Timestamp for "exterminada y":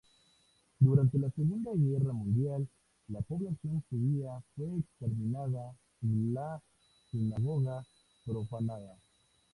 4.79-6.31